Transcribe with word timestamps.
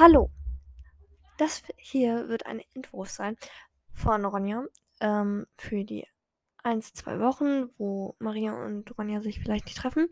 Hallo, 0.00 0.30
das 1.38 1.64
hier 1.76 2.28
wird 2.28 2.46
eine 2.46 2.62
Info 2.72 3.04
sein 3.04 3.36
von 3.92 4.24
Ronja 4.24 4.62
ähm, 5.00 5.48
für 5.56 5.82
die 5.82 6.06
1, 6.62 6.92
2 6.92 7.18
Wochen, 7.18 7.70
wo 7.78 8.14
Maria 8.20 8.52
und 8.64 8.96
Ronja 8.96 9.20
sich 9.20 9.40
vielleicht 9.40 9.64
nicht 9.64 9.76
treffen. 9.76 10.06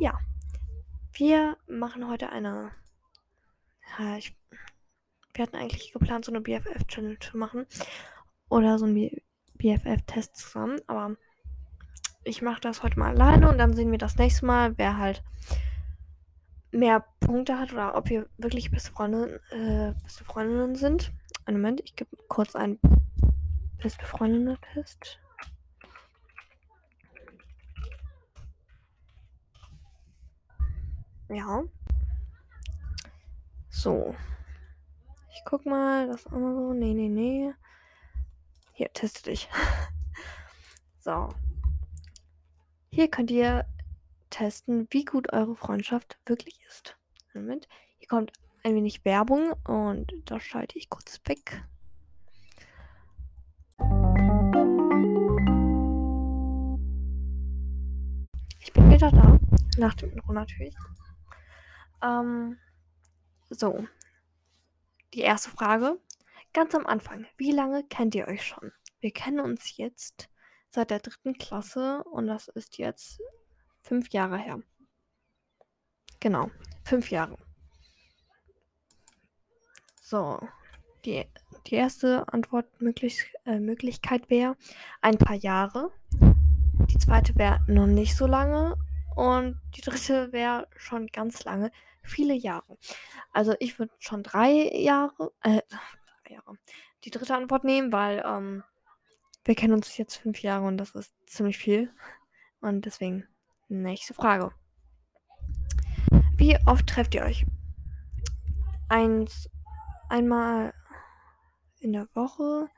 Ja, 0.00 0.18
wir 1.12 1.56
machen 1.68 2.08
heute 2.08 2.30
eine. 2.30 2.72
Ja, 3.96 4.16
ich, 4.16 4.36
wir 5.34 5.44
hatten 5.44 5.54
eigentlich 5.54 5.92
geplant, 5.92 6.24
so 6.24 6.32
eine 6.32 6.40
BFF-Challenge 6.40 7.20
zu 7.20 7.36
machen 7.36 7.64
oder 8.48 8.76
so 8.76 8.86
ein 8.86 9.22
BFF-Test 9.54 10.34
zusammen, 10.34 10.80
aber 10.88 11.14
ich 12.24 12.42
mache 12.42 12.60
das 12.60 12.82
heute 12.82 12.98
mal 12.98 13.10
alleine 13.10 13.48
und 13.48 13.58
dann 13.58 13.72
sehen 13.72 13.92
wir 13.92 13.98
das 13.98 14.16
nächste 14.16 14.46
Mal, 14.46 14.76
wer 14.78 14.96
halt 14.96 15.22
mehr 16.76 17.04
Punkte 17.20 17.58
hat 17.58 17.72
oder 17.72 17.96
ob 17.96 18.08
wir 18.08 18.28
wirklich 18.38 18.70
beste 18.70 18.92
Freundinnen, 18.92 19.40
äh, 19.50 19.94
beste 20.02 20.24
Freundinnen 20.24 20.76
sind. 20.76 21.12
Einen 21.44 21.58
Moment, 21.58 21.80
ich 21.84 21.96
gebe 21.96 22.10
kurz 22.28 22.54
einen 22.54 22.78
beste 23.78 24.04
Freundinnen-Test. 24.04 25.20
Ja. 31.28 31.64
So. 33.68 34.14
Ich 35.32 35.42
guck 35.44 35.66
mal, 35.66 36.06
das 36.06 36.20
ist 36.20 36.26
auch 36.28 36.38
mal 36.38 36.54
so. 36.54 36.72
Nee, 36.72 36.94
nee, 36.94 37.08
nee. 37.08 37.52
Hier, 38.72 38.92
teste 38.92 39.30
dich. 39.30 39.48
so. 41.00 41.28
Hier 42.90 43.10
könnt 43.10 43.30
ihr 43.30 43.66
testen, 44.30 44.86
wie 44.90 45.04
gut 45.04 45.32
eure 45.32 45.56
Freundschaft 45.56 46.18
wirklich 46.26 46.60
ist. 46.68 46.96
Moment. 47.34 47.68
Hier 47.98 48.08
kommt 48.08 48.32
ein 48.62 48.74
wenig 48.74 49.04
Werbung 49.04 49.52
und 49.64 50.12
das 50.24 50.42
schalte 50.42 50.78
ich 50.78 50.90
kurz 50.90 51.20
weg. 51.26 51.62
Ich 58.60 58.72
bin 58.72 58.90
wieder 58.90 59.10
da. 59.10 59.38
Nach 59.78 59.94
dem 59.94 60.10
Intro 60.10 60.32
natürlich. 60.32 60.74
Ähm, 62.02 62.58
so. 63.50 63.86
Die 65.14 65.20
erste 65.20 65.50
Frage. 65.50 66.00
Ganz 66.52 66.74
am 66.74 66.86
Anfang. 66.86 67.26
Wie 67.36 67.52
lange 67.52 67.84
kennt 67.84 68.14
ihr 68.14 68.26
euch 68.26 68.42
schon? 68.44 68.72
Wir 69.00 69.12
kennen 69.12 69.40
uns 69.40 69.76
jetzt 69.76 70.28
seit 70.70 70.90
der 70.90 71.00
dritten 71.00 71.34
Klasse 71.34 72.02
und 72.04 72.26
das 72.26 72.48
ist 72.48 72.78
jetzt 72.78 73.20
Fünf 73.86 74.08
Jahre 74.10 74.36
her. 74.36 74.60
Genau, 76.18 76.50
fünf 76.82 77.12
Jahre. 77.12 77.36
So, 80.02 80.40
die, 81.04 81.24
die 81.68 81.76
erste 81.76 82.26
Antwortmöglichkeit 82.32 84.24
äh, 84.24 84.30
wäre 84.30 84.56
ein 85.02 85.18
paar 85.18 85.36
Jahre. 85.36 85.92
Die 86.90 86.98
zweite 86.98 87.36
wäre 87.36 87.60
noch 87.68 87.86
nicht 87.86 88.16
so 88.16 88.26
lange. 88.26 88.74
Und 89.14 89.60
die 89.76 89.82
dritte 89.82 90.32
wäre 90.32 90.66
schon 90.76 91.06
ganz 91.06 91.44
lange, 91.44 91.70
viele 92.02 92.34
Jahre. 92.34 92.76
Also 93.32 93.54
ich 93.60 93.78
würde 93.78 93.94
schon 94.00 94.24
drei 94.24 94.50
Jahre, 94.74 95.32
äh, 95.44 95.62
drei 96.24 96.34
Jahre, 96.34 96.58
die 97.04 97.12
dritte 97.12 97.36
Antwort 97.36 97.62
nehmen, 97.62 97.92
weil 97.92 98.20
ähm, 98.26 98.64
wir 99.44 99.54
kennen 99.54 99.74
uns 99.74 99.96
jetzt 99.96 100.16
fünf 100.16 100.42
Jahre 100.42 100.66
und 100.66 100.76
das 100.76 100.96
ist 100.96 101.14
ziemlich 101.26 101.56
viel. 101.56 101.94
Und 102.60 102.84
deswegen 102.84 103.28
Nächste 103.68 104.14
Frage. 104.14 104.52
Wie 106.36 106.56
oft 106.66 106.86
trefft 106.86 107.14
ihr 107.14 107.22
euch? 107.22 107.44
Eins, 108.88 109.50
einmal 110.08 110.72
in 111.80 111.92
der 111.92 112.08
Woche. 112.14 112.68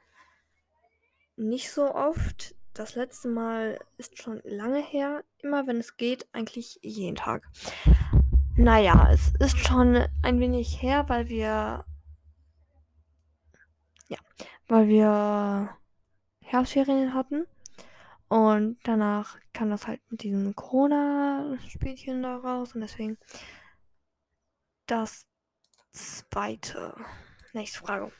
Nicht 1.36 1.70
so 1.70 1.94
oft. 1.94 2.54
Das 2.72 2.94
letzte 2.94 3.28
Mal 3.28 3.78
ist 3.98 4.22
schon 4.22 4.40
lange 4.44 4.80
her. 4.80 5.24
Immer 5.42 5.66
wenn 5.66 5.76
es 5.76 5.96
geht, 5.98 6.26
eigentlich 6.32 6.78
jeden 6.82 7.16
Tag. 7.16 7.46
Naja, 8.56 9.10
es 9.12 9.34
ist 9.40 9.58
schon 9.58 10.08
ein 10.22 10.40
wenig 10.40 10.80
her, 10.82 11.08
weil 11.08 11.28
wir. 11.28 11.84
Ja, 14.08 14.18
weil 14.68 14.88
wir 14.88 15.70
Herbstferien 16.40 17.12
hatten. 17.12 17.46
Und 18.28 18.78
danach 18.82 19.38
kam 19.54 19.70
das 19.70 19.86
halt 19.86 20.00
mit 20.10 20.22
diesem 20.22 20.54
Corona-Spielchen 20.54 22.22
da 22.22 22.36
raus 22.36 22.74
und 22.74 22.82
deswegen 22.82 23.16
das 24.86 25.26
zweite. 25.92 26.94
Nächste 27.54 27.78
Frage. 27.78 28.12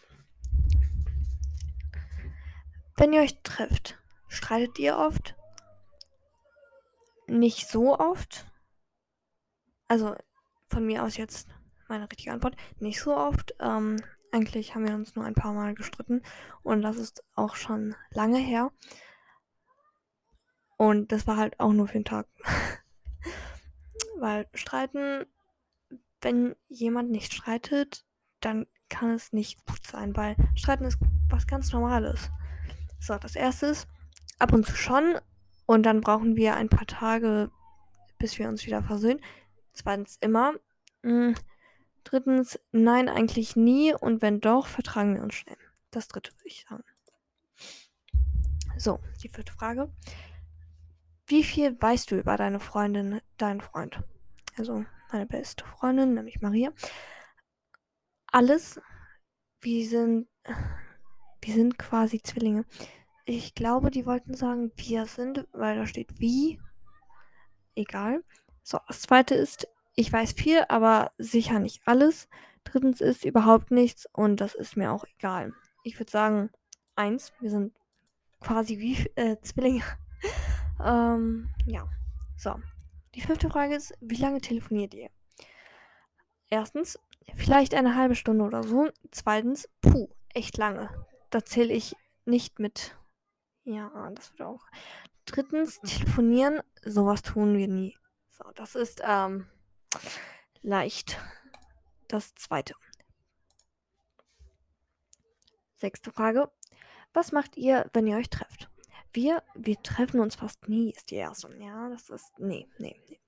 Wenn 2.97 3.13
ihr 3.13 3.21
euch 3.21 3.41
trifft, 3.43 3.99
streitet 4.29 4.79
ihr 4.79 4.97
oft? 4.97 5.37
Nicht 7.27 7.69
so 7.69 7.99
oft. 7.99 8.47
Also 9.87 10.17
von 10.69 10.87
mir 10.87 11.05
aus 11.05 11.17
jetzt 11.17 11.49
meine 11.89 12.11
richtige 12.11 12.33
Antwort. 12.33 12.57
Nicht 12.81 13.01
so 13.01 13.17
oft. 13.17 13.55
Ähm, 13.61 14.03
eigentlich 14.33 14.75
haben 14.75 14.87
wir 14.87 14.95
uns 14.95 15.15
nur 15.15 15.25
ein 15.25 15.35
paar 15.35 15.53
Mal 15.53 15.75
gestritten 15.75 16.23
und 16.63 16.83
das 16.83 16.97
ist 16.97 17.25
auch 17.35 17.55
schon 17.55 17.95
lange 18.11 18.39
her. 18.39 18.73
Und 20.79 21.13
das 21.13 21.27
war 21.27 21.37
halt 21.37 21.61
auch 21.61 21.73
nur 21.73 21.89
für 21.89 21.99
den 21.99 22.05
Tag. 22.05 22.27
Weil 24.17 24.47
streiten, 24.55 25.27
wenn 26.23 26.55
jemand 26.69 27.11
nicht 27.11 27.35
streitet, 27.35 28.07
dann 28.41 28.67
kann 28.89 29.11
es 29.11 29.33
nicht 29.33 29.67
gut 29.67 29.87
sein, 29.87 30.17
weil 30.17 30.37
streiten 30.55 30.85
ist 30.85 30.99
was 31.29 31.47
ganz 31.47 31.73
Normales. 31.73 32.31
So, 33.01 33.17
das 33.19 33.35
erste 33.37 33.67
ist 33.67 33.89
ab 34.39 34.53
und 34.53 34.65
zu 34.65 34.77
schon 34.77 35.19
und 35.67 35.83
dann 35.83 36.01
brauchen 36.01 36.37
wir 36.37 36.57
ein 36.57 36.69
paar 36.69 36.87
Tage, 36.87 37.51
bis 38.19 38.39
wir 38.39 38.49
uns 38.49 38.65
wieder 38.65 38.83
versöhnen. 38.83 39.21
Zweitens 39.73 40.17
immer. 40.21 40.55
Hm, 41.03 41.35
drittens, 42.05 42.59
nein, 42.71 43.09
eigentlich 43.09 43.57
nie 43.57 43.95
und 43.95 44.23
wenn 44.23 44.41
doch, 44.41 44.67
vertragen 44.67 45.15
wir 45.15 45.23
uns 45.23 45.35
schnell. 45.35 45.59
Das 45.91 46.07
dritte 46.07 46.33
würde 46.33 46.49
ich 46.49 46.65
sagen. 46.69 46.85
So, 48.77 49.01
die 49.23 49.29
vierte 49.29 49.53
Frage. 49.53 49.93
Wie 51.29 51.45
viel 51.45 51.81
weißt 51.81 52.11
du 52.11 52.19
über 52.19 52.39
deine 52.39 52.59
Freundin, 52.59 53.21
deinen 53.37 53.61
Freund? 53.61 54.03
Also 54.57 54.87
meine 55.13 55.27
beste 55.27 55.63
Freundin, 55.63 56.15
nämlich 56.15 56.41
Maria. 56.41 56.73
Alles. 58.33 58.81
Wir 59.61 59.87
sind, 59.87 60.29
wir 61.43 61.55
sind 61.55 61.79
quasi 61.79 62.23
Zwillinge. 62.23 62.65
Ich 63.27 63.55
glaube, 63.55 63.91
die 63.91 64.07
wollten 64.07 64.33
sagen, 64.33 64.73
wir 64.77 65.05
sind, 65.05 65.47
weil 65.53 65.77
da 65.77 65.87
steht 65.87 66.19
wie. 66.19 66.59
Egal. 67.75 68.25
So, 68.63 68.79
das 68.89 69.03
zweite 69.03 69.35
ist, 69.35 69.69
ich 69.97 70.11
weiß 70.11 70.33
viel, 70.33 70.65
aber 70.69 71.13
sicher 71.19 71.59
nicht 71.59 71.83
alles. 71.85 72.29
Drittens 72.65 73.03
ist 73.03 73.27
überhaupt 73.27 73.71
nichts 73.71 74.07
und 74.13 74.41
das 74.41 74.55
ist 74.55 74.79
mir 74.79 74.93
auch 74.93 75.05
egal. 75.19 75.53
Ich 75.83 75.99
würde 75.99 76.11
sagen, 76.11 76.51
eins, 76.97 77.35
wir 77.41 77.51
sind 77.51 77.75
quasi 78.41 78.79
wie 78.79 79.07
äh, 79.17 79.37
Zwillinge. 79.43 79.83
Ähm, 80.81 81.49
ja. 81.67 81.89
So. 82.37 82.55
Die 83.15 83.21
fünfte 83.21 83.51
Frage 83.51 83.75
ist, 83.75 83.95
wie 84.01 84.17
lange 84.17 84.41
telefoniert 84.41 84.95
ihr? 84.95 85.11
Erstens, 86.51 86.99
vielleicht 87.35 87.75
eine 87.75 87.97
halbe 87.97 88.15
Stunde 88.15 88.45
oder 88.45 88.63
so. 88.63 88.89
Zweitens, 89.11 89.69
puh, 89.81 90.09
echt 90.35 90.57
lange. 90.57 90.89
Da 91.31 91.45
zähle 91.45 91.75
ich 91.75 91.97
nicht 92.25 92.59
mit. 92.59 92.97
Ja, 93.65 94.11
das 94.15 94.33
wird 94.33 94.43
auch. 94.43 94.67
Drittens, 95.27 95.81
telefonieren. 95.81 96.61
Sowas 96.85 97.23
tun 97.23 97.57
wir 97.57 97.69
nie. 97.69 97.97
So, 98.31 98.45
das 98.55 98.75
ist 98.77 99.03
ähm, 99.05 99.47
leicht. 100.63 101.19
Das 102.07 102.35
zweite. 102.35 102.75
Sechste 105.77 106.13
Frage. 106.13 106.51
Was 107.13 107.33
macht 107.33 107.57
ihr, 107.57 107.91
wenn 107.93 108.07
ihr 108.07 108.17
euch 108.17 108.31
trefft? 108.31 108.71
Wir, 109.13 109.43
wir 109.55 109.83
treffen 109.83 110.21
uns 110.21 110.37
fast 110.37 110.69
nie, 110.69 110.91
ist 110.91 111.11
die 111.11 111.17
erste. 111.17 111.49
Ja, 111.59 111.89
das 111.89 112.11
ist. 112.11 112.33
Nee, 112.39 112.69
nee, 112.79 113.01
nee. 113.09 113.19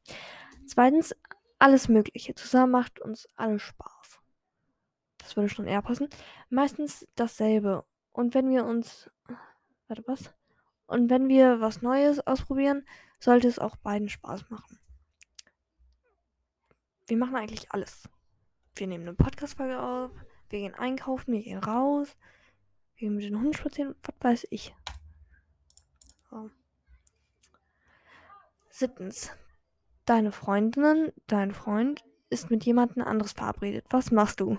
Zweitens, 0.66 1.14
alles 1.58 1.88
Mögliche. 1.88 2.34
Zusammen 2.34 2.72
macht 2.72 3.00
uns 3.00 3.28
alles 3.36 3.62
Spaß. 3.62 4.20
Das 5.18 5.36
würde 5.36 5.48
schon 5.48 5.66
eher 5.66 5.82
passen. 5.82 6.08
Meistens 6.48 7.06
dasselbe. 7.14 7.84
Und 8.12 8.34
wenn 8.34 8.50
wir 8.50 8.64
uns. 8.64 9.10
Warte, 9.88 10.04
was? 10.06 10.32
Und 10.86 11.08
wenn 11.08 11.28
wir 11.28 11.60
was 11.60 11.82
Neues 11.82 12.26
ausprobieren, 12.26 12.84
sollte 13.18 13.48
es 13.48 13.58
auch 13.58 13.76
beiden 13.76 14.08
Spaß 14.08 14.50
machen. 14.50 14.78
Wir 17.06 17.16
machen 17.16 17.36
eigentlich 17.36 17.70
alles. 17.72 18.08
Wir 18.76 18.86
nehmen 18.86 19.06
eine 19.06 19.14
Podcast-Folge 19.14 19.80
auf, 19.80 20.10
wir 20.48 20.60
gehen 20.60 20.74
einkaufen, 20.74 21.32
wir 21.32 21.42
gehen 21.42 21.58
raus, 21.58 22.16
wir 22.94 23.08
gehen 23.08 23.16
mit 23.16 23.24
den 23.24 23.36
Hunden 23.36 23.54
spazieren, 23.54 23.94
was 24.02 24.14
weiß 24.20 24.46
ich. 24.50 24.74
Siebtens. 28.80 29.30
Deine 30.06 30.32
Freundin, 30.32 31.12
dein 31.26 31.52
Freund 31.52 32.02
ist 32.30 32.50
mit 32.50 32.64
jemandem 32.64 33.02
anderes 33.02 33.32
verabredet. 33.32 33.84
Was 33.90 34.10
machst 34.10 34.40
du? 34.40 34.58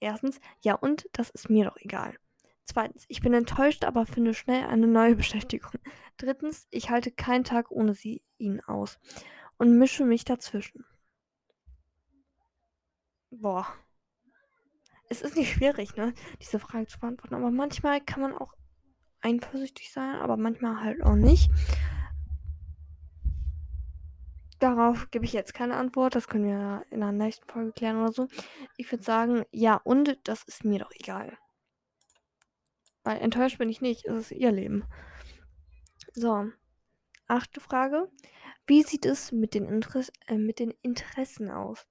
Erstens, 0.00 0.40
ja 0.60 0.74
und, 0.74 1.08
das 1.12 1.30
ist 1.30 1.48
mir 1.48 1.64
doch 1.64 1.76
egal. 1.76 2.16
Zweitens, 2.64 3.04
ich 3.08 3.20
bin 3.20 3.32
enttäuscht, 3.32 3.84
aber 3.84 4.06
finde 4.06 4.34
schnell 4.34 4.66
eine 4.66 4.86
neue 4.86 5.14
Beschäftigung. 5.16 5.72
Drittens, 6.16 6.66
ich 6.70 6.90
halte 6.90 7.10
keinen 7.10 7.44
Tag 7.44 7.70
ohne 7.70 7.94
sie 7.94 8.22
ihn 8.38 8.60
aus 8.60 8.98
und 9.56 9.78
mische 9.78 10.04
mich 10.04 10.24
dazwischen. 10.24 10.84
Boah. 13.30 13.66
Es 15.10 15.22
ist 15.22 15.36
nicht 15.36 15.52
schwierig, 15.52 15.96
ne, 15.96 16.12
diese 16.42 16.58
Frage 16.58 16.86
zu 16.86 16.98
beantworten, 16.98 17.34
aber 17.34 17.50
manchmal 17.50 18.00
kann 18.00 18.20
man 18.20 18.34
auch 18.34 18.54
eifersüchtig 19.22 19.92
sein, 19.92 20.16
aber 20.16 20.36
manchmal 20.36 20.82
halt 20.82 21.02
auch 21.02 21.14
nicht. 21.14 21.50
Darauf 24.58 25.10
gebe 25.10 25.24
ich 25.24 25.32
jetzt 25.32 25.54
keine 25.54 25.76
Antwort. 25.76 26.14
Das 26.14 26.26
können 26.26 26.46
wir 26.46 26.84
in 26.90 27.00
der 27.00 27.12
nächsten 27.12 27.48
Folge 27.48 27.72
klären 27.72 27.98
oder 27.98 28.12
so. 28.12 28.28
Ich 28.76 28.90
würde 28.90 29.04
sagen, 29.04 29.44
ja, 29.52 29.76
und 29.84 30.18
das 30.24 30.42
ist 30.44 30.64
mir 30.64 30.80
doch 30.80 30.90
egal. 30.92 31.38
Weil 33.04 33.18
enttäuscht 33.18 33.58
bin 33.58 33.68
ich 33.68 33.80
nicht. 33.80 34.04
Es 34.06 34.16
ist 34.16 34.32
ihr 34.32 34.50
Leben. 34.50 34.84
So. 36.12 36.50
Achte 37.28 37.60
Frage. 37.60 38.10
Wie 38.66 38.82
sieht 38.82 39.06
es 39.06 39.32
mit 39.32 39.54
den, 39.54 39.66
Interess 39.66 40.10
äh, 40.26 40.36
mit 40.36 40.58
den 40.58 40.72
Interessen 40.82 41.50
aus? 41.50 41.86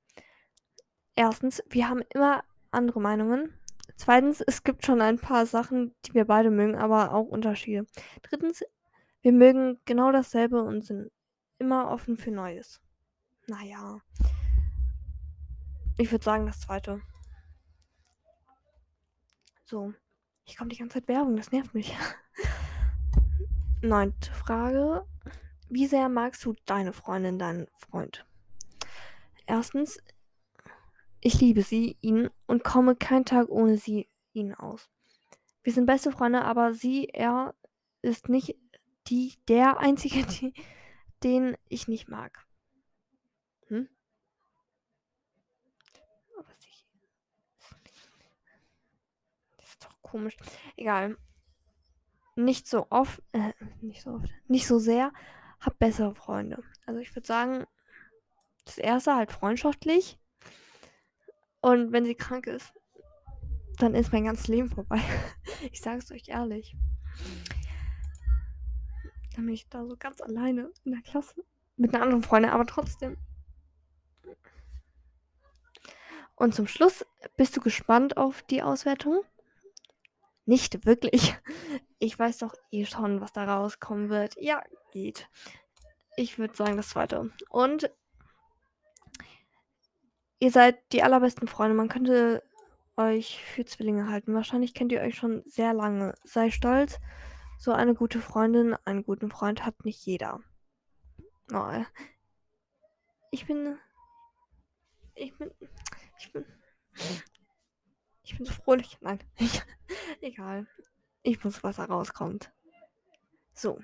Erstens, 1.16 1.64
wir 1.70 1.90
haben 1.90 2.02
immer 2.14 2.44
andere 2.72 3.00
Meinungen. 3.00 3.54
Zweitens, 3.98 4.42
es 4.42 4.64
gibt 4.64 4.86
schon 4.86 5.02
ein 5.02 5.18
paar 5.18 5.48
Sachen, 5.48 5.94
die 6.06 6.14
wir 6.14 6.26
beide 6.26 6.52
mögen, 6.52 6.76
aber 6.76 7.14
auch 7.14 7.26
Unterschiede. 7.26 7.86
Drittens, 8.22 8.64
wir 9.22 9.34
mögen 9.34 9.80
genau 9.86 10.12
dasselbe 10.12 10.62
und 10.62 10.86
sind 10.86 11.12
immer 11.58 11.90
offen 11.90 12.16
für 12.16 12.32
Neues. 12.32 12.80
Naja. 13.48 14.00
Ich 15.98 16.12
würde 16.12 16.24
sagen, 16.24 16.46
das 16.46 16.62
zweite. 16.62 17.02
So. 19.66 19.94
Ich 20.46 20.56
komme 20.56 20.70
die 20.70 20.78
ganze 20.78 21.00
Zeit 21.00 21.08
Werbung, 21.08 21.36
das 21.36 21.52
nervt 21.52 21.74
mich. 21.74 21.94
Neunte 23.82 24.32
Frage. 24.32 25.06
Wie 25.70 25.88
sehr 25.88 26.08
magst 26.08 26.46
du 26.46 26.54
deine 26.66 26.94
Freundin, 26.94 27.40
deinen 27.40 27.68
Freund? 27.74 28.26
Erstens, 29.48 29.98
ich 31.22 31.40
liebe 31.40 31.62
sie, 31.62 31.98
ihn 32.02 32.30
und 32.46 32.64
komme 32.64 32.96
keinen 32.96 33.26
Tag 33.26 33.50
ohne 33.50 33.78
sie, 33.78 34.08
ihn 34.34 34.54
aus. 34.54 34.90
Wir 35.64 35.74
sind 35.74 35.86
beste 35.86 36.12
Freunde, 36.12 36.46
aber 36.46 36.74
sie, 36.74 37.10
er 37.10 37.56
ist 38.02 38.30
nicht 38.30 38.56
die, 39.08 39.34
der 39.48 39.80
einzige, 39.80 40.26
die, 40.28 40.54
den 41.24 41.58
ich 41.68 41.88
nicht 41.88 42.08
mag. 42.08 42.46
Hm? 43.68 43.90
Das 49.58 49.70
ist 49.70 49.84
doch 49.84 50.02
komisch. 50.02 50.38
Egal. 50.76 51.18
Nicht 52.36 52.68
so 52.68 52.88
oft, 52.92 53.22
äh, 53.32 53.54
nicht 53.82 54.04
so 54.04 54.12
oft, 54.12 54.30
nicht 54.48 54.68
so 54.68 54.78
sehr, 54.78 55.12
hab 55.60 55.80
bessere 55.80 56.14
Freunde. 56.14 56.64
Also 56.86 57.00
ich 57.00 57.14
würde 57.16 57.26
sagen, 57.26 57.66
das 58.64 58.78
erste 58.78 59.16
halt 59.16 59.32
freundschaftlich. 59.32 60.20
Und 61.62 61.92
wenn 61.92 62.06
sie 62.06 62.16
krank 62.16 62.48
ist, 62.48 62.74
dann 63.78 63.96
ist 63.96 64.12
mein 64.12 64.26
ganzes 64.26 64.48
Leben 64.48 64.70
vorbei. 64.70 65.00
ich 65.72 65.82
sage 65.82 66.00
es 66.00 66.12
euch 66.12 66.30
ehrlich. 66.30 66.76
Dann 69.36 69.46
bin 69.46 69.54
ich 69.54 69.70
da 69.70 69.86
so 69.86 69.96
ganz 69.98 70.22
alleine 70.22 70.72
in 70.84 70.92
der 70.92 71.02
Klasse. 71.02 71.44
Mit 71.76 71.94
einer 71.94 72.04
anderen 72.04 72.24
Freundin, 72.24 72.52
aber 72.52 72.66
trotzdem. 72.66 73.18
Und 76.36 76.54
zum 76.54 76.68
Schluss, 76.68 77.06
bist 77.36 77.58
du 77.58 77.62
gespannt 77.62 78.18
auf 78.18 78.44
die 78.44 78.62
Auswertung? 78.62 79.22
Nicht 80.46 80.86
wirklich. 80.86 81.36
Ich 82.00 82.20
weiß 82.20 82.38
doch 82.38 82.54
eh 82.70 82.86
schon, 82.86 83.22
was 83.22 83.34
da 83.34 83.46
rauskommen 83.46 84.10
wird. 84.10 84.36
Ja, 84.40 84.62
geht. 84.92 85.28
Ich 86.16 86.38
würde 86.38 86.56
sagen, 86.56 86.78
das 86.78 86.90
zweite. 86.90 87.32
Und 87.50 87.90
ihr 90.40 90.52
seid 90.52 90.78
die 90.92 91.04
allerbesten 91.04 91.48
Freunde. 91.48 91.76
Man 91.76 91.90
könnte 91.90 92.44
euch 92.96 93.44
für 93.44 93.66
Zwillinge 93.66 94.10
halten. 94.10 94.34
Wahrscheinlich 94.34 94.74
kennt 94.74 94.92
ihr 94.92 95.02
euch 95.02 95.16
schon 95.16 95.44
sehr 95.46 95.74
lange. 95.74 96.16
Sei 96.24 96.52
stolz. 96.52 97.00
So 97.60 97.72
eine 97.72 97.96
gute 97.96 98.20
Freundin, 98.20 98.76
einen 98.86 99.04
guten 99.04 99.32
Freund 99.32 99.66
hat 99.66 99.84
nicht 99.84 100.06
jeder. 100.06 100.42
Oh, 101.52 101.84
ich 103.32 103.48
bin. 103.48 103.78
Ich 105.16 105.36
bin. 105.38 105.52
Ich 106.20 106.32
bin. 106.32 106.46
Ich 108.24 108.38
bin 108.38 108.46
so 108.46 108.54
fröhlich. 108.54 108.98
Nein. 109.02 109.20
Egal. 110.22 110.68
Ich 111.24 111.44
muss, 111.44 111.64
was 111.64 111.78
da 111.78 111.86
rauskommt. 111.86 112.52
So. 113.54 113.80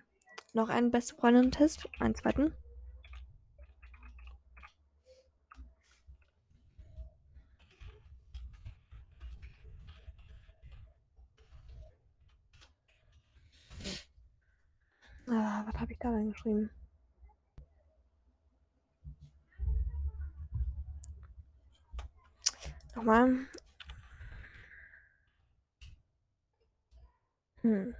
Noch 0.53 0.69
einen 0.69 0.91
beste 0.91 1.15
Freundin-Test. 1.15 1.89
Einen 1.99 2.13
zweiten. 2.13 2.53
Ah, 15.27 15.63
was 15.65 15.79
habe 15.79 15.91
ich 15.93 15.99
da 15.99 16.11
denn 16.11 16.32
geschrieben? 16.43 16.69
Nochmal. 22.95 23.47
Hm. 27.61 27.95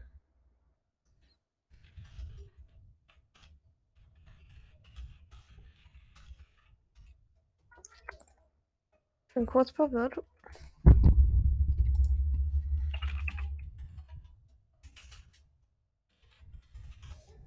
Ich 9.28 9.34
bin 9.34 9.46
kurz 9.48 9.72
verwirrt. 9.72 10.19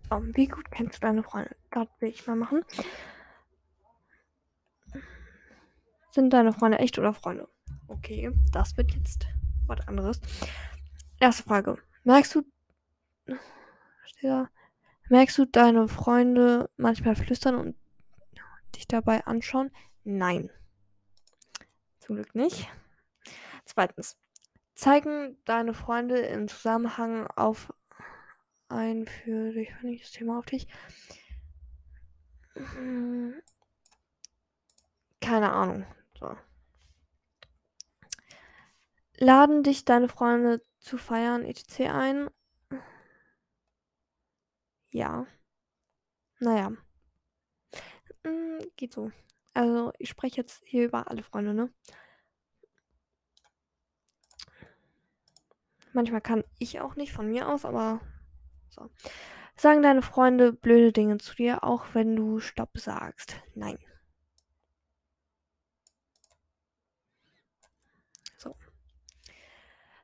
Um, 0.08 0.36
wie 0.36 0.46
gut 0.46 0.70
kennst 0.70 0.96
du 0.96 1.00
deine 1.00 1.22
Freunde? 1.22 1.56
Das 1.70 1.88
will 1.98 2.10
ich 2.10 2.26
mal 2.26 2.36
machen. 2.36 2.64
Sind 6.10 6.30
deine 6.30 6.52
Freunde 6.52 6.78
echt 6.78 6.98
oder 6.98 7.12
Freunde? 7.12 7.48
Okay, 7.88 8.32
das 8.52 8.76
wird 8.76 8.92
jetzt 8.92 9.26
was 9.66 9.86
anderes. 9.88 10.20
Erste 11.18 11.42
Frage. 11.42 11.78
Merkst 12.04 12.36
du, 12.36 12.42
da, 14.22 14.48
merkst 15.08 15.38
du 15.38 15.44
deine 15.44 15.88
Freunde 15.88 16.70
manchmal 16.76 17.16
flüstern 17.16 17.56
und 17.56 17.76
dich 18.76 18.86
dabei 18.86 19.26
anschauen? 19.26 19.72
Nein. 20.04 20.50
Zum 21.98 22.14
Glück 22.14 22.34
nicht. 22.34 22.68
Zweitens. 23.64 24.16
Zeigen 24.76 25.36
deine 25.46 25.74
Freunde 25.74 26.18
im 26.18 26.48
Zusammenhang 26.48 27.26
auf 27.28 27.72
ein 28.68 29.06
für 29.06 29.52
dich 29.52 29.72
das 30.02 30.12
Thema 30.12 30.38
auf 30.38 30.46
dich. 30.46 30.66
Hm. 32.54 33.34
Keine 35.20 35.52
Ahnung. 35.52 35.86
So. 36.18 36.36
Laden 39.18 39.62
dich 39.62 39.84
deine 39.84 40.08
Freunde 40.08 40.62
zu 40.80 40.98
feiern 40.98 41.44
etc. 41.44 41.80
ein? 41.90 42.30
Ja. 44.90 45.26
Naja. 46.38 46.72
Hm, 48.24 48.58
geht 48.76 48.92
so. 48.92 49.10
Also, 49.54 49.92
ich 49.98 50.08
spreche 50.10 50.36
jetzt 50.36 50.62
hier 50.66 50.84
über 50.84 51.10
alle 51.10 51.22
Freunde, 51.22 51.54
ne? 51.54 51.72
Manchmal 55.92 56.20
kann 56.20 56.44
ich 56.58 56.80
auch 56.80 56.94
nicht 56.96 57.12
von 57.12 57.28
mir 57.28 57.48
aus, 57.48 57.64
aber 57.64 58.00
so. 58.76 58.90
Sagen 59.56 59.82
deine 59.82 60.02
Freunde 60.02 60.52
blöde 60.52 60.92
Dinge 60.92 61.18
zu 61.18 61.34
dir, 61.34 61.64
auch 61.64 61.86
wenn 61.94 62.14
du 62.14 62.40
Stopp 62.40 62.78
sagst? 62.78 63.40
Nein. 63.54 63.78
So. 68.36 68.54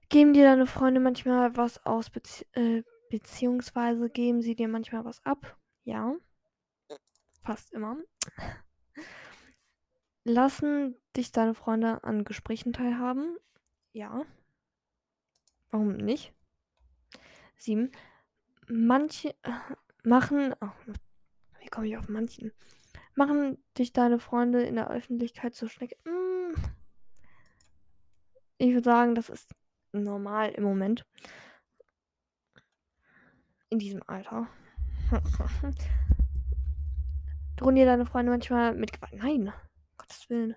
Geben 0.09 0.33
dir 0.33 0.45
deine 0.45 0.67
Freunde 0.67 1.01
manchmal 1.01 1.55
was 1.57 1.85
aus, 1.85 2.09
bezieh 2.09 2.47
äh, 2.53 2.83
beziehungsweise 3.11 4.09
geben 4.09 4.41
sie 4.41 4.57
dir 4.57 4.69
manchmal 4.69 5.05
was 5.05 5.25
ab? 5.27 5.59
Ja. 5.85 6.15
Fast 7.45 7.75
immer. 7.75 7.99
Lassen 10.25 10.97
dich 11.15 11.31
deine 11.31 11.55
Freunde 11.55 12.05
an 12.05 12.25
Gesprächen 12.25 12.73
teilhaben? 12.73 13.37
Ja. 13.93 14.25
Warum 15.71 15.97
nicht? 15.97 16.33
Sieben 17.59 17.93
manche 18.69 19.31
äh, 19.43 19.75
machen, 20.05 20.55
oh, 20.61 20.71
wie 21.61 21.69
komme 21.69 21.89
ich 21.89 21.97
auf 21.97 22.09
manchen? 22.09 22.53
Machen 23.15 23.59
dich 23.79 23.93
deine 23.93 24.19
Freunde 24.19 24.63
in 24.63 24.77
der 24.77 24.91
Öffentlichkeit 24.91 25.55
zur 25.55 25.69
Schnecke? 25.69 25.97
Mm, 26.09 26.55
Ich 28.63 28.73
würde 28.75 28.85
sagen, 28.85 29.17
das 29.17 29.29
ist 29.29 29.55
normal 29.91 30.51
im 30.51 30.63
Moment. 30.63 31.05
In 33.71 33.81
diesem 33.81 34.03
Alter. 34.07 34.47
Drohen 37.57 37.75
dir 37.75 37.87
deine 37.87 38.07
Freunde 38.07 38.31
manchmal 38.31 38.75
mit 38.75 38.93
Gewalt? 38.93 39.15
Nein, 39.15 39.49
um 39.49 39.55
Gottes 39.99 40.31
Willen. 40.31 40.55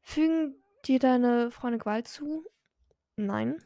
Fügen 0.00 0.54
dir 0.86 0.98
deine 0.98 1.50
Freunde 1.50 1.76
Gewalt 1.78 2.08
zu? 2.08 2.46
Nein. 3.16 3.62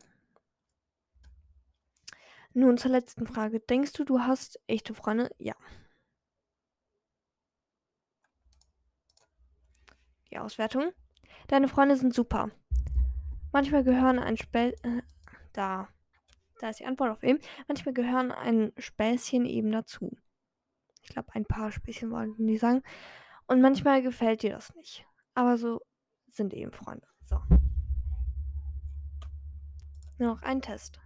Nun 2.53 2.79
zur 2.79 2.91
letzten 2.91 3.27
Frage. 3.27 3.61
Denkst 3.61 3.93
du, 3.93 4.05
du 4.05 4.21
hast 4.21 4.61
echte 4.67 4.93
Freunde? 4.95 5.31
Ja. 5.39 5.55
Die 10.31 10.39
Auswertung. 10.39 10.93
Deine 11.49 11.69
Freunde 11.69 11.97
sind 11.97 12.15
super. 12.15 12.51
Manchmal 13.53 13.85
gehören 13.85 14.19
ein 14.19 14.37
Späßchen. 14.37 14.99
Äh, 14.99 15.03
da. 15.53 15.89
Da 16.61 16.69
ist 16.71 16.81
die 16.81 16.87
Antwort 16.87 17.11
auf 17.11 17.23
eben. 17.23 17.41
Manchmal 17.69 17.95
gehören 17.95 18.33
ein 18.33 18.73
Späßchen 18.77 19.47
eben 19.47 19.73
dazu. 19.73 20.17
Ich 21.03 21.09
glaube, 21.09 21.33
ein 21.33 21.47
paar 21.47 21.73
Späßchen 21.73 22.11
wollten 22.11 22.47
die 22.47 22.59
sagen. 22.59 22.83
Und 23.47 23.61
manchmal 23.61 24.03
gefällt 24.03 24.43
dir 24.43 24.51
das 24.53 24.75
nicht. 24.75 25.07
Aber 25.35 25.57
so 25.57 25.81
sind 26.29 26.53
eben 26.53 26.73
Freunde. 26.73 27.07
So. 27.23 27.41
Nur 30.19 30.35
noch 30.35 30.43
ein 30.43 30.61
Test. 30.61 31.01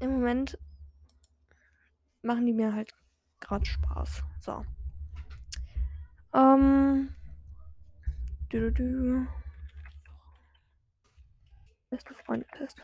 Im 0.00 0.12
Moment 0.12 0.58
machen 2.22 2.46
die 2.46 2.52
mir 2.52 2.74
halt 2.74 2.94
gerade 3.38 3.66
Spaß. 3.66 4.22
So. 4.40 4.64
Ähm. 6.34 7.14
Du, 8.48 8.72
du, 8.72 8.72
du. 8.72 9.26
Beste 11.90 12.14
Freunde-Test. 12.14 12.82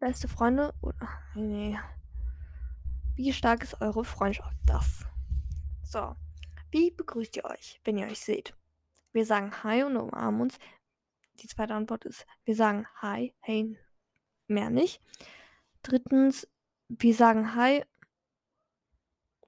Beste 0.00 0.28
Freunde 0.28 0.74
oder 0.80 1.08
nee. 1.34 1.78
Wie 3.16 3.32
stark 3.32 3.62
ist 3.62 3.80
eure 3.80 4.04
Freundschaft? 4.04 4.56
Das. 4.66 5.04
So. 5.82 6.14
Wie 6.70 6.90
begrüßt 6.90 7.36
ihr 7.36 7.44
euch, 7.44 7.80
wenn 7.84 7.96
ihr 7.96 8.06
euch 8.06 8.20
seht? 8.20 8.54
Wir 9.12 9.24
sagen 9.24 9.62
Hi 9.62 9.84
und 9.84 9.96
umarmen 9.96 10.42
uns. 10.42 10.58
Die 11.40 11.46
zweite 11.46 11.74
Antwort 11.74 12.04
ist, 12.04 12.26
wir 12.44 12.54
sagen 12.54 12.86
Hi, 13.00 13.34
hey, 13.40 13.78
mehr 14.48 14.68
nicht. 14.68 15.00
Drittens, 15.82 16.46
wir 16.88 17.14
sagen 17.14 17.54
Hi 17.54 17.84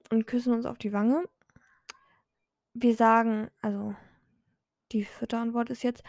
und 0.09 0.25
küssen 0.25 0.53
uns 0.53 0.65
auf 0.65 0.79
die 0.79 0.93
Wange. 0.93 1.29
Wir 2.73 2.95
sagen, 2.95 3.51
also 3.61 3.95
die 4.91 5.03
vierte 5.03 5.37
Antwort 5.37 5.69
ist 5.69 5.83
jetzt, 5.83 6.03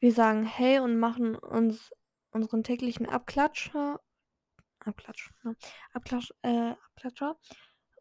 wir 0.00 0.12
sagen 0.12 0.44
Hey 0.44 0.80
und 0.80 0.98
machen 0.98 1.36
uns 1.36 1.92
unseren 2.32 2.64
täglichen 2.64 3.08
Abklatscher, 3.08 4.00
Abklatsch, 4.80 5.30
ne? 5.42 5.56
Abklatsch, 5.92 6.32
äh, 6.42 6.74
Abklatscher. 6.90 7.38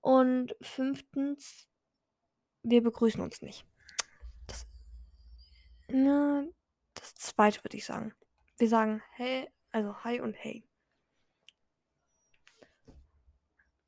Und 0.01 0.55
fünftens, 0.61 1.67
wir 2.65 2.81
begrüßen 2.81 3.21
uns 3.21 3.41
nicht. 3.41 3.65
Das, 4.47 4.67
ne, 5.87 6.51
das 6.95 7.15
zweite 7.15 7.63
würde 7.63 7.77
ich 7.77 7.85
sagen. 7.85 8.13
Wir 8.57 8.67
sagen 8.67 9.01
hey, 9.11 9.47
also 9.71 9.95
hi 10.03 10.19
und 10.19 10.33
hey. 10.33 10.67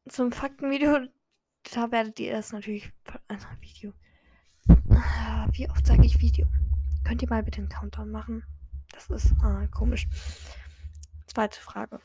Zum 0.07 0.31
Faktenvideo, 0.31 1.07
da 1.73 1.91
werdet 1.91 2.19
ihr 2.19 2.33
das 2.33 2.53
natürlich. 2.53 2.91
Also 3.27 3.47
Video. 3.59 3.93
Wie 5.51 5.69
oft 5.69 5.85
sage 5.85 6.05
ich 6.05 6.19
Video? 6.19 6.47
Könnt 7.03 7.21
ihr 7.21 7.29
mal 7.29 7.43
bitte 7.43 7.59
einen 7.59 7.69
Countdown 7.69 8.11
machen? 8.11 8.43
Das 8.91 9.09
ist 9.09 9.31
äh, 9.43 9.67
komisch. 9.67 10.07
Zweite 11.25 11.59
Frage. 11.59 11.99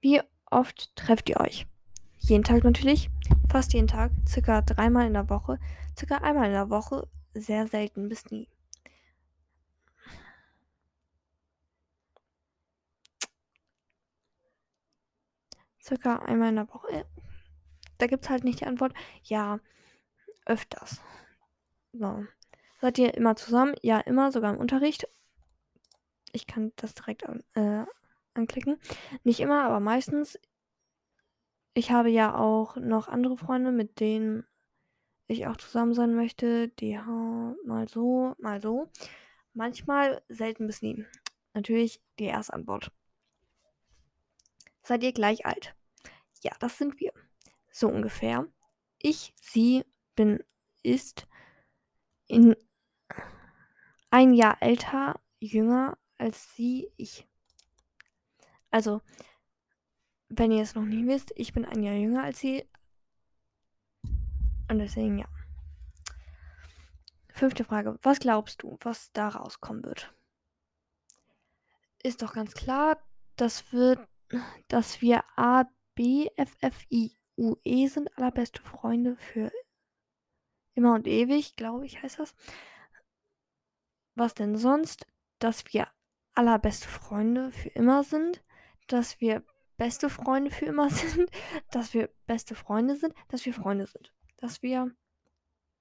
Wie 0.00 0.20
oft 0.50 0.94
trefft 0.96 1.28
ihr 1.28 1.40
euch? 1.40 1.66
Jeden 2.18 2.44
Tag 2.44 2.64
natürlich, 2.64 3.10
fast 3.54 3.72
jeden 3.72 3.86
Tag, 3.86 4.10
circa 4.26 4.62
dreimal 4.62 5.06
in 5.06 5.12
der 5.12 5.30
Woche, 5.30 5.60
circa 5.96 6.16
einmal 6.16 6.46
in 6.46 6.54
der 6.54 6.70
Woche, 6.70 7.06
sehr 7.34 7.68
selten 7.68 8.08
bis 8.08 8.28
nie. 8.28 8.48
Circa 15.80 16.16
einmal 16.16 16.48
in 16.48 16.56
der 16.56 16.68
Woche. 16.68 17.06
Da 17.98 18.08
gibt 18.08 18.24
es 18.24 18.30
halt 18.30 18.42
nicht 18.42 18.58
die 18.58 18.66
Antwort. 18.66 18.92
Ja, 19.22 19.60
öfters. 20.46 21.00
So. 21.92 22.26
Seid 22.80 22.98
ihr 22.98 23.14
immer 23.14 23.36
zusammen? 23.36 23.76
Ja, 23.82 24.00
immer, 24.00 24.32
sogar 24.32 24.52
im 24.52 24.58
Unterricht. 24.58 25.06
Ich 26.32 26.48
kann 26.48 26.72
das 26.74 26.94
direkt 26.94 27.24
an, 27.24 27.44
äh, 27.54 27.86
anklicken. 28.34 28.80
Nicht 29.22 29.38
immer, 29.38 29.62
aber 29.62 29.78
meistens. 29.78 30.40
Ich 31.74 31.90
habe 31.90 32.08
ja 32.08 32.36
auch 32.36 32.76
noch 32.76 33.08
andere 33.08 33.36
Freunde, 33.36 33.72
mit 33.72 33.98
denen 33.98 34.46
ich 35.26 35.46
auch 35.46 35.56
zusammen 35.56 35.92
sein 35.92 36.14
möchte. 36.14 36.68
Die 36.68 36.98
haben 36.98 37.56
mal 37.64 37.88
so, 37.88 38.34
mal 38.38 38.60
so. 38.60 38.88
Manchmal 39.52 40.22
selten 40.28 40.66
bis 40.66 40.82
nie. 40.82 41.04
Natürlich 41.52 42.00
die 42.18 42.24
erste 42.24 42.54
Antwort. 42.54 42.92
Seid 44.82 45.02
ihr 45.02 45.12
gleich 45.12 45.46
alt? 45.46 45.74
Ja, 46.42 46.52
das 46.60 46.78
sind 46.78 47.00
wir. 47.00 47.12
So 47.70 47.88
ungefähr. 47.88 48.46
Ich, 48.98 49.34
sie, 49.40 49.84
bin, 50.14 50.44
ist 50.82 51.26
in 52.26 52.54
ein 54.10 54.32
Jahr 54.32 54.58
älter, 54.60 55.20
jünger 55.40 55.98
als 56.18 56.54
sie, 56.54 56.90
ich. 56.96 57.26
Also, 58.70 59.00
wenn 60.28 60.50
ihr 60.50 60.62
es 60.62 60.74
noch 60.74 60.84
nicht 60.84 61.06
wisst, 61.06 61.32
ich 61.36 61.52
bin 61.52 61.64
ein 61.64 61.82
Jahr 61.82 61.94
jünger 61.94 62.24
als 62.24 62.40
sie. 62.40 62.68
Und 64.68 64.78
deswegen 64.78 65.18
ja. 65.18 65.28
Fünfte 67.28 67.64
Frage. 67.64 67.98
Was 68.02 68.20
glaubst 68.20 68.62
du, 68.62 68.78
was 68.80 69.12
da 69.12 69.28
rauskommen 69.28 69.84
wird? 69.84 70.14
Ist 72.02 72.22
doch 72.22 72.34
ganz 72.34 72.54
klar, 72.54 72.98
das 73.36 73.72
wird, 73.72 73.98
dass 74.68 75.00
wir 75.02 75.24
A, 75.36 75.64
B, 75.94 76.28
F, 76.36 76.56
F, 76.60 76.84
I, 76.90 77.16
U, 77.36 77.56
E 77.64 77.86
sind 77.88 78.16
allerbeste 78.16 78.62
Freunde 78.62 79.16
für 79.16 79.50
immer 80.74 80.94
und 80.94 81.06
ewig, 81.06 81.56
glaube 81.56 81.86
ich, 81.86 82.02
heißt 82.02 82.18
das. 82.18 82.34
Was 84.14 84.34
denn 84.34 84.56
sonst? 84.56 85.06
Dass 85.38 85.64
wir 85.72 85.88
allerbeste 86.34 86.88
Freunde 86.88 87.50
für 87.50 87.68
immer 87.70 88.04
sind, 88.04 88.42
dass 88.86 89.20
wir 89.20 89.44
beste 89.76 90.08
Freunde 90.08 90.50
für 90.50 90.66
immer 90.66 90.90
sind, 90.90 91.30
dass 91.70 91.94
wir 91.94 92.10
beste 92.26 92.54
Freunde 92.54 92.96
sind, 92.96 93.14
dass 93.28 93.44
wir 93.46 93.54
Freunde 93.54 93.86
sind, 93.86 94.12
dass 94.38 94.62
wir 94.62 94.94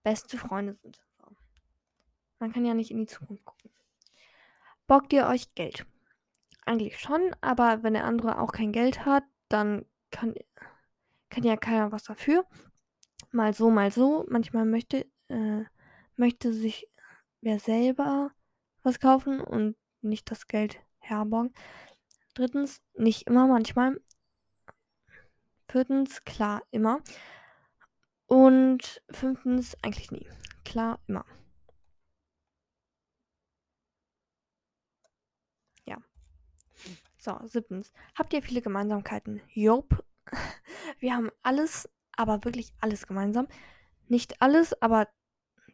beste 0.04 0.38
Freunde 0.38 0.74
sind. 0.74 1.02
Man 2.40 2.52
kann 2.52 2.66
ja 2.66 2.74
nicht 2.74 2.92
in 2.92 2.98
die 2.98 3.06
Zukunft 3.06 3.46
gucken. 3.46 3.72
Bockt 4.86 5.14
ihr 5.14 5.28
euch 5.28 5.56
Geld? 5.56 5.86
Eigentlich 6.66 7.00
schon, 7.00 7.34
aber 7.40 7.84
wenn 7.84 7.94
der 7.94 8.04
andere 8.04 8.40
auch 8.40 8.52
kein 8.52 8.74
Geld 8.74 9.06
hat, 9.06 9.24
dann 9.48 9.86
kann, 10.12 10.34
kann 11.30 11.44
ja 11.44 11.56
keiner 11.56 11.92
was 11.92 12.04
dafür. 12.04 12.46
Mal 13.32 13.54
so, 13.54 13.70
mal 13.70 13.92
so. 13.92 14.26
Manchmal 14.30 14.66
möchte, 14.66 15.06
äh, 15.30 15.64
möchte 16.18 16.52
sich 16.52 16.90
wer 17.42 17.60
selber 17.60 18.32
was 18.82 19.00
kaufen 19.00 19.40
und 19.40 19.78
nicht 20.02 20.30
das 20.30 20.48
Geld 20.48 20.80
herborgen. 21.00 21.54
Drittens, 22.34 22.82
nicht 22.96 23.28
immer, 23.28 23.48
manchmal. 23.48 24.02
Viertens, 25.68 26.24
klar, 26.24 26.64
immer. 26.72 27.02
Und 28.26 29.02
fünftens, 29.12 29.78
eigentlich 29.84 30.12
nie. 30.12 30.28
Klar, 30.66 31.00
immer. 31.08 31.26
Ja. 35.86 35.98
So, 37.18 37.40
siebtens. 37.46 37.92
Habt 38.16 38.34
ihr 38.34 38.42
viele 38.42 38.62
Gemeinsamkeiten? 38.62 39.42
Job. 39.50 40.04
Wir 41.00 41.16
haben 41.16 41.30
alles, 41.44 41.90
aber 42.16 42.44
wirklich 42.46 42.74
alles 42.80 43.06
gemeinsam. 43.06 43.48
Nicht 44.08 44.42
alles, 44.42 44.80
aber 44.82 45.08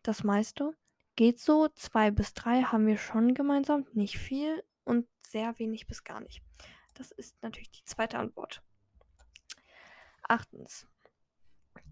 das 0.04 0.24
meiste. 0.24 0.75
Geht 1.16 1.39
so. 1.39 1.68
Zwei 1.70 2.12
bis 2.12 2.34
drei 2.34 2.63
haben 2.63 2.88
wir 2.88 2.98
schon 2.98 3.34
gemeinsam. 3.34 3.86
Nicht 3.94 4.18
viel 4.18 4.63
und 4.89 5.08
sehr 5.22 5.58
wenig 5.60 5.88
bis 5.88 6.03
gar 6.03 6.19
nicht. 6.19 6.41
Das 6.96 7.12
ist 7.12 7.41
natürlich 7.43 7.72
die 7.72 7.86
zweite 7.86 8.17
Antwort. 8.17 8.63
Achtens. 10.27 10.88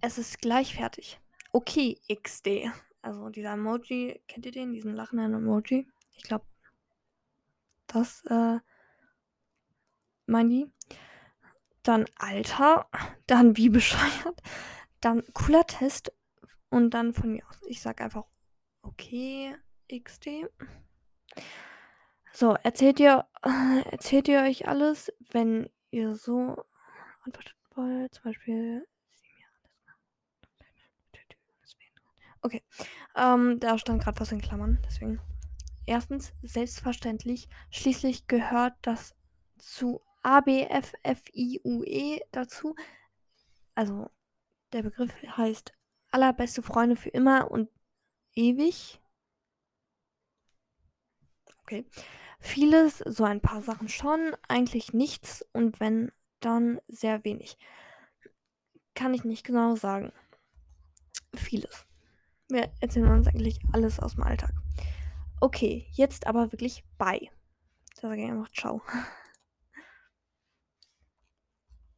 Es 0.02 0.18
ist 0.18 0.42
gleich 0.42 0.76
fertig. 0.76 1.20
Okay, 1.54 2.00
XD. 2.14 2.72
Also 3.02 3.30
dieser 3.30 3.54
Emoji, 3.54 4.22
kennt 4.28 4.46
ihr 4.48 4.52
den? 4.52 4.74
Diesen 4.74 4.94
lachenden 4.94 5.34
Emoji? 5.34 5.88
Ich 6.16 6.24
glaube, 6.24 6.46
das 7.86 8.26
äh, 8.26 8.60
meinen 10.26 10.50
die. 10.50 10.72
dann 11.84 12.06
Alter, 12.16 12.90
dann 13.28 13.56
wie 13.56 13.70
bescheuert, 13.80 14.42
dann 15.00 15.24
cooler 15.34 15.66
Test 15.66 16.12
und 16.70 16.90
dann 16.90 17.14
von 17.14 17.32
mir 17.32 17.48
aus. 17.48 17.62
Ich 17.68 17.82
sag 17.82 18.02
einfach, 18.02 18.26
okay, 18.82 19.56
XD. 19.88 20.50
So, 22.40 22.54
erzählt 22.62 23.00
ihr, 23.00 23.26
erzählt 23.92 24.28
ihr 24.28 24.42
euch 24.42 24.68
alles, 24.68 25.12
wenn 25.32 25.72
ihr 25.90 26.14
so 26.14 26.64
antwortet 27.24 27.56
wollt, 27.74 28.14
zum 28.14 28.26
Beispiel. 28.26 28.88
Okay, 32.44 32.64
ähm, 33.16 33.60
da 33.60 33.80
stand 33.80 34.04
gerade 34.04 34.20
was 34.20 34.32
in 34.32 34.40
Klammern, 34.40 34.78
deswegen. 34.86 35.20
Erstens, 35.88 36.32
selbstverständlich, 36.44 37.50
schließlich 37.72 38.28
gehört 38.28 38.76
das 38.84 39.16
zu 39.58 40.04
ABFFIUE 40.22 42.20
dazu. 42.32 42.76
Also, 43.74 44.12
der 44.74 44.84
Begriff 44.84 45.12
heißt 45.24 45.74
allerbeste 46.12 46.62
Freunde 46.62 46.98
für 46.98 47.10
immer 47.10 47.50
und 47.50 47.68
ewig. 48.36 49.02
Okay. 51.64 51.84
Vieles, 52.40 53.00
so 53.00 53.24
ein 53.24 53.42
paar 53.42 53.62
Sachen 53.62 53.90
schon, 53.90 54.36
eigentlich 54.48 54.94
nichts 54.94 55.46
und 55.54 55.80
wenn, 55.80 56.12
dann 56.40 56.80
sehr 56.88 57.24
wenig. 57.24 57.58
Kann 58.94 59.14
ich 59.14 59.24
nicht 59.24 59.46
genau 59.46 59.76
sagen. 59.76 60.12
Vieles. 61.36 61.86
Wir 62.50 62.72
erzählen 62.80 63.12
uns 63.12 63.28
eigentlich 63.28 63.60
alles 63.74 64.00
aus 64.00 64.16
dem 64.16 64.24
Alltag. 64.24 64.54
Okay, 65.40 65.88
jetzt 65.92 66.28
aber 66.28 66.52
wirklich 66.52 66.84
bei. 66.98 67.30
Da 67.96 68.10
sage 68.10 68.24
ich 68.24 68.30
einfach 68.30 68.52
Ciao. 68.52 68.82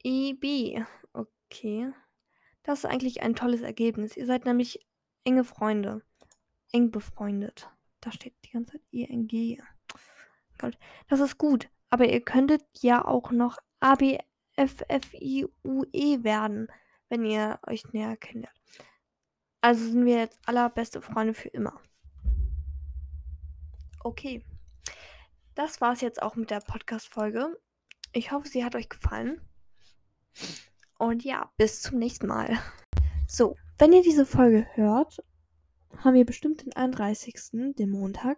EB. 0.04 0.84
Okay. 1.14 1.92
Das 2.64 2.80
ist 2.80 2.86
eigentlich 2.86 3.22
ein 3.22 3.36
tolles 3.36 3.62
Ergebnis. 3.62 4.18
Ihr 4.18 4.26
seid 4.26 4.46
nämlich 4.46 4.86
enge 5.24 5.44
Freunde. 5.44 6.02
Eng 6.72 6.92
befreundet. 6.92 7.70
Da 8.02 8.12
steht 8.12 8.36
die 8.46 8.52
ganze 8.52 8.74
Zeit 8.74 8.82
ING. 10.64 10.76
Das 11.08 11.20
ist 11.20 11.38
gut. 11.38 11.70
Aber 11.90 12.08
ihr 12.08 12.22
könntet 12.22 12.64
ja 12.82 13.04
auch 13.04 13.32
noch 13.32 13.58
ABFFIUE 13.80 14.24
werden, 16.24 16.68
wenn 17.10 17.26
ihr 17.26 17.60
euch 17.66 17.92
näher 17.94 18.16
kennenlernt. 18.18 18.56
Also 19.62 19.90
sind 19.90 20.06
wir 20.06 20.18
jetzt 20.20 20.40
allerbeste 20.46 21.02
Freunde 21.02 21.34
für 21.34 21.50
immer. 21.50 21.82
Okay. 24.04 24.46
Das 25.56 25.82
war 25.82 25.94
es 25.94 26.02
jetzt 26.02 26.22
auch 26.22 26.36
mit 26.36 26.52
der 26.52 26.62
Podcast-Folge. 26.62 27.60
Ich 28.14 28.32
hoffe, 28.32 28.48
sie 28.48 28.64
hat 28.64 28.76
euch 28.76 28.88
gefallen. 28.88 29.42
Und 30.98 31.24
ja, 31.24 31.52
bis 31.58 31.82
zum 31.82 32.00
nächsten 32.00 32.28
Mal. 32.28 32.58
So, 33.28 33.58
wenn 33.78 33.94
ihr 33.94 34.02
diese 34.02 34.26
Folge 34.26 34.68
hört, 34.76 35.22
haben 35.98 36.14
wir 36.14 36.26
bestimmt 36.26 36.66
den 36.66 36.74
31. 36.74 37.76
den 37.78 37.90
Montag. 37.90 38.38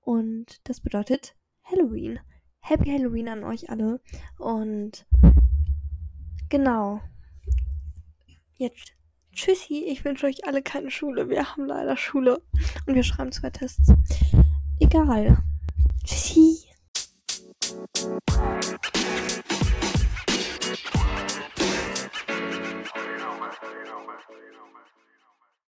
Und 0.00 0.60
das 0.64 0.80
bedeutet 0.80 1.36
Halloween. 1.70 2.18
Happy 2.60 2.90
Halloween 2.90 3.28
an 3.28 3.44
euch 3.44 3.70
alle. 3.70 4.00
Und 4.38 5.06
genau. 6.48 7.00
Jetzt 8.56 8.92
tschüssi. 9.32 9.84
Ich 9.84 10.04
wünsche 10.04 10.26
euch 10.26 10.46
alle 10.46 10.62
keine 10.62 10.90
Schule. 10.90 11.28
Wir 11.28 11.50
haben 11.50 11.66
leider 11.66 11.96
Schule. 11.96 12.42
Und 12.86 12.94
wir 12.94 13.02
schreiben 13.02 13.32
zwei 13.32 13.50
Tests. 13.50 13.92
Egal. 14.80 15.38
Tschüssi. 16.04 16.67